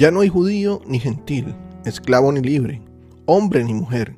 [0.00, 1.54] Ya no hay judío ni gentil,
[1.84, 2.80] esclavo ni libre,
[3.26, 4.16] hombre ni mujer,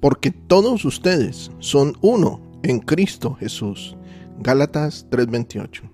[0.00, 3.96] porque todos ustedes son uno en Cristo Jesús.
[4.40, 5.88] Gálatas 3:28.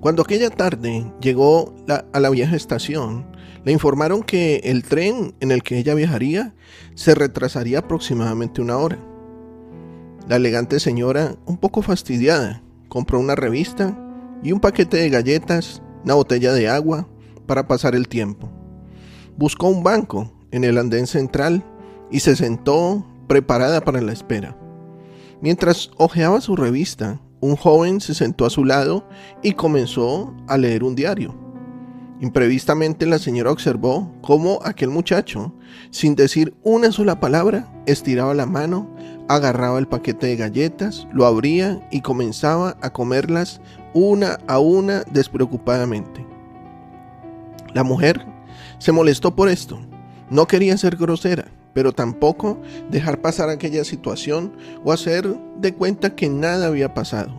[0.00, 1.72] Cuando aquella tarde llegó
[2.12, 3.24] a la vieja estación,
[3.64, 6.52] le informaron que el tren en el que ella viajaría
[6.96, 8.98] se retrasaría aproximadamente una hora.
[10.26, 13.96] La elegante señora, un poco fastidiada, compró una revista
[14.42, 17.06] y un paquete de galletas, una botella de agua
[17.46, 18.50] para pasar el tiempo.
[19.36, 21.64] Buscó un banco en el andén central
[22.10, 24.56] y se sentó preparada para la espera.
[25.40, 29.06] Mientras hojeaba su revista, un joven se sentó a su lado
[29.42, 31.34] y comenzó a leer un diario.
[32.20, 35.52] Imprevistamente la señora observó cómo aquel muchacho,
[35.90, 38.88] sin decir una sola palabra, estiraba la mano,
[39.28, 43.60] agarraba el paquete de galletas, lo abría y comenzaba a comerlas
[43.92, 46.25] una a una despreocupadamente.
[47.76, 48.24] La mujer
[48.78, 49.78] se molestó por esto.
[50.30, 52.58] No quería ser grosera, pero tampoco
[52.90, 55.28] dejar pasar aquella situación o hacer
[55.60, 57.38] de cuenta que nada había pasado.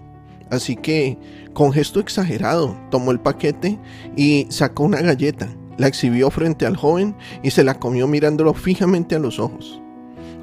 [0.52, 1.18] Así que,
[1.54, 3.80] con gesto exagerado, tomó el paquete
[4.16, 5.48] y sacó una galleta,
[5.80, 9.82] la exhibió frente al joven y se la comió mirándolo fijamente a los ojos.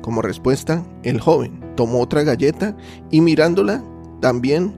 [0.03, 2.77] Como respuesta, el joven tomó otra galleta
[3.13, 3.81] y mirándola
[4.21, 4.75] también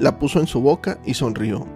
[0.00, 1.66] la puso en su boca y sonrió.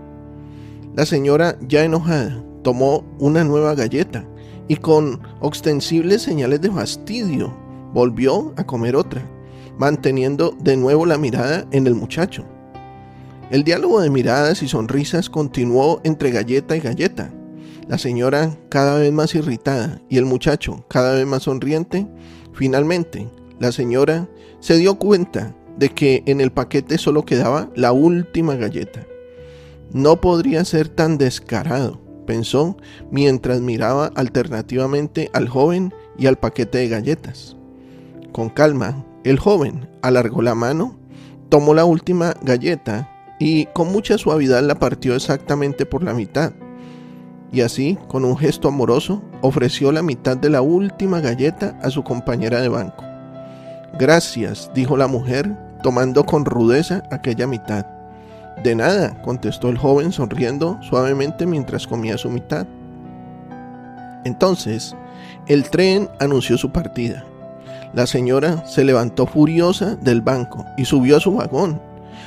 [0.94, 4.26] La señora, ya enojada, tomó una nueva galleta
[4.68, 7.50] y con ostensibles señales de fastidio
[7.94, 9.22] volvió a comer otra,
[9.78, 12.44] manteniendo de nuevo la mirada en el muchacho.
[13.50, 17.32] El diálogo de miradas y sonrisas continuó entre galleta y galleta.
[17.88, 22.06] La señora cada vez más irritada y el muchacho cada vez más sonriente.
[22.52, 24.28] Finalmente, la señora
[24.60, 29.06] se dio cuenta de que en el paquete solo quedaba la última galleta.
[29.90, 32.76] No podría ser tan descarado, pensó
[33.10, 37.56] mientras miraba alternativamente al joven y al paquete de galletas.
[38.32, 40.94] Con calma, el joven alargó la mano,
[41.48, 46.52] tomó la última galleta y con mucha suavidad la partió exactamente por la mitad.
[47.50, 52.04] Y así, con un gesto amoroso, ofreció la mitad de la última galleta a su
[52.04, 53.04] compañera de banco.
[53.98, 57.86] Gracias, dijo la mujer, tomando con rudeza aquella mitad.
[58.62, 62.66] De nada, contestó el joven sonriendo suavemente mientras comía su mitad.
[64.24, 64.96] Entonces,
[65.46, 67.24] el tren anunció su partida.
[67.94, 71.80] La señora se levantó furiosa del banco y subió a su vagón.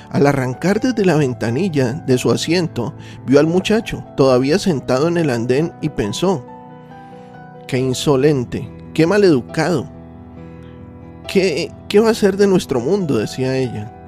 [0.09, 2.93] Al arrancar desde la ventanilla de su asiento,
[3.25, 6.45] vio al muchacho todavía sentado en el andén y pensó,
[7.67, 9.87] qué insolente, qué maleducado,
[11.27, 14.00] qué, qué va a ser de nuestro mundo, decía ella.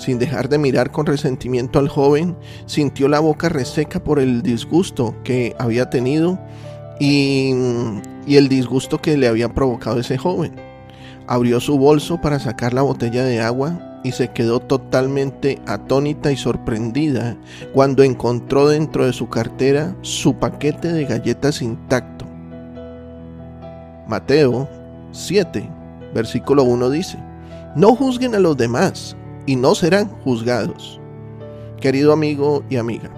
[0.00, 2.34] Sin dejar de mirar con resentimiento al joven,
[2.64, 6.38] sintió la boca reseca por el disgusto que había tenido
[6.98, 7.52] y,
[8.26, 10.52] el disgusto que le había provocado ese joven.
[11.26, 16.38] Abrió su bolso para sacar la botella de agua y se quedó totalmente atónita y
[16.38, 17.36] sorprendida
[17.74, 22.24] cuando encontró dentro de su cartera su paquete de galletas intacto.
[24.08, 24.66] Mateo
[25.12, 25.68] 7,
[26.14, 27.18] versículo 1 dice,
[27.76, 29.14] No juzguen a los demás
[29.46, 31.00] y no serán juzgados.
[31.80, 33.10] Querido amigo y amiga,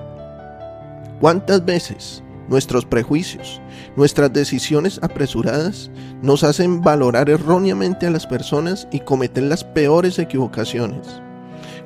[1.21, 3.60] ¿cuántas veces nuestros prejuicios,
[3.97, 5.91] nuestras decisiones apresuradas
[6.22, 11.21] nos hacen valorar erróneamente a las personas y cometer las peores equivocaciones?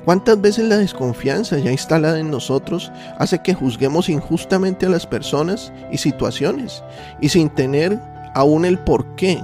[0.05, 5.73] ¿Cuántas veces la desconfianza ya instalada en nosotros hace que juzguemos injustamente a las personas
[5.91, 6.81] y situaciones
[7.19, 7.99] y sin tener
[8.33, 9.43] aún el por qué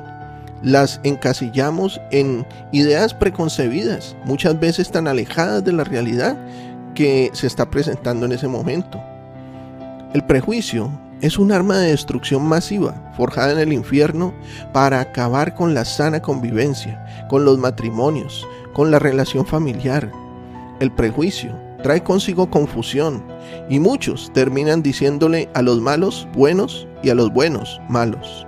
[0.63, 6.37] las encasillamos en ideas preconcebidas, muchas veces tan alejadas de la realidad
[6.95, 8.99] que se está presentando en ese momento?
[10.13, 10.89] El prejuicio
[11.21, 14.33] es un arma de destrucción masiva forjada en el infierno
[14.71, 20.11] para acabar con la sana convivencia, con los matrimonios, con la relación familiar.
[20.79, 23.23] El prejuicio trae consigo confusión
[23.69, 28.47] y muchos terminan diciéndole a los malos buenos y a los buenos malos.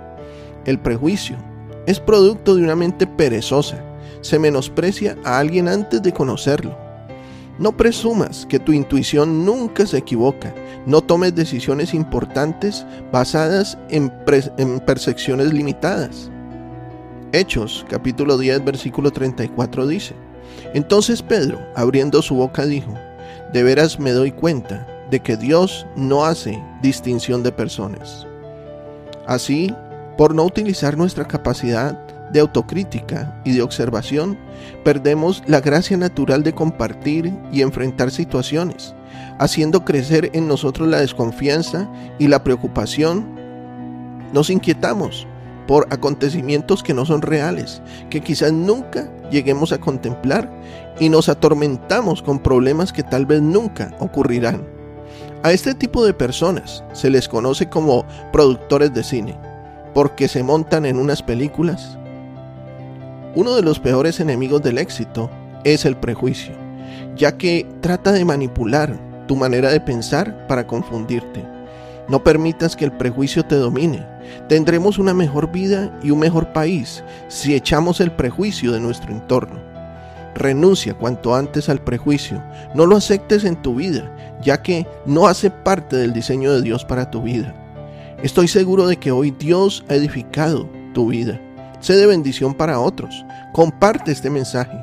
[0.64, 1.36] El prejuicio
[1.86, 3.82] es producto de una mente perezosa,
[4.20, 6.76] se menosprecia a alguien antes de conocerlo.
[7.58, 10.54] No presumas que tu intuición nunca se equivoca.
[10.84, 14.10] No tomes decisiones importantes basadas en,
[14.84, 16.30] percepciones limitadas.
[17.32, 20.14] Hechos capítulo 10 versículo 34 dice,
[20.74, 22.92] Entonces Pedro, abriendo su boca, dijo,
[23.52, 28.26] De veras me doy cuenta de que Dios no hace distinción de personas.
[29.26, 29.74] Así,
[30.16, 31.98] por no utilizar nuestra capacidad
[32.30, 34.38] de autocrítica y de observación,
[34.84, 38.94] perdemos la gracia natural de compartir y enfrentar situaciones,
[39.38, 43.26] haciendo crecer en nosotros la desconfianza y la preocupación.
[44.32, 45.26] Nos inquietamos
[45.66, 50.50] por acontecimientos que no son reales, que quizás nunca lleguemos a contemplar
[50.98, 54.64] y nos atormentamos con problemas que tal vez nunca ocurrirán.
[55.42, 59.38] A este tipo de personas se les conoce como productores de cine,
[59.96, 61.96] porque se montan en unas películas.
[63.34, 65.30] Uno de los peores enemigos del éxito
[65.64, 66.52] es el prejuicio,
[67.16, 68.94] ya que trata de manipular
[69.26, 71.42] tu manera de pensar para confundirte.
[72.10, 74.06] No permitas que el prejuicio te domine.
[74.50, 79.58] Tendremos una mejor vida y un mejor país si echamos el prejuicio de nuestro entorno.
[80.34, 82.44] Renuncia cuanto antes al prejuicio.
[82.74, 86.84] No lo aceptes en tu vida, ya que no hace parte del diseño de Dios
[86.84, 87.54] para tu vida.
[88.22, 91.38] Estoy seguro de que hoy Dios ha edificado tu vida.
[91.80, 93.24] Sé de bendición para otros.
[93.52, 94.78] Comparte este mensaje.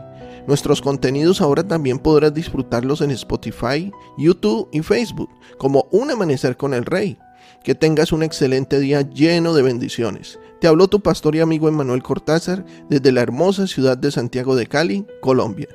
[0.45, 6.75] Nuestros contenidos ahora también podrás disfrutarlos en Spotify, YouTube y Facebook, como Un Amanecer con
[6.75, 7.17] el Rey.
[7.63, 10.37] Que tengas un excelente día lleno de bendiciones.
[10.61, 14.67] Te habló tu pastor y amigo Emanuel Cortázar desde la hermosa ciudad de Santiago de
[14.67, 15.69] Cali, Colombia.